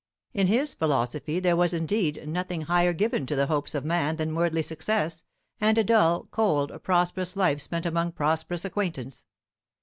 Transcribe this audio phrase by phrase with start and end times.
[0.33, 4.33] In his philosophy there was indeed nothing higher given to the hopes of man than
[4.33, 5.23] worldly success,
[5.59, 9.27] and a dull, cold, prosperous life spent among prosperous acquaintance.